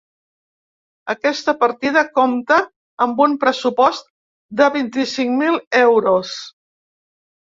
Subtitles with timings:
[1.13, 2.57] Aquesta partida compta
[3.07, 4.09] amb un pressupost
[4.63, 6.33] de vint-i-cinc mil euros.